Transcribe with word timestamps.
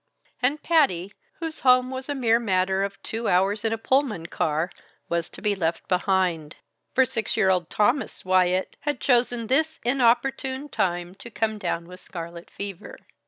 And 0.41 0.63
Patty, 0.63 1.13
whose 1.33 1.59
home 1.59 1.91
was 1.91 2.09
a 2.09 2.15
mere 2.15 2.39
matter 2.39 2.81
of 2.81 2.99
two 3.03 3.27
hours 3.27 3.63
in 3.63 3.71
a 3.71 3.77
Pullman 3.77 4.25
car, 4.25 4.71
was 5.09 5.29
to 5.29 5.43
be 5.43 5.53
left 5.53 5.87
behind; 5.87 6.55
for 6.95 7.05
six 7.05 7.37
year 7.37 7.51
old 7.51 7.69
Thomas 7.69 8.25
Wyatt 8.25 8.77
had 8.79 8.99
chosen 8.99 9.45
this 9.45 9.79
inopportune 9.83 10.69
time 10.69 11.13
to 11.21 11.29
come 11.29 11.59
down 11.59 11.85
with 11.87 11.99
scarlet 11.99 12.49
fever. 12.49 12.97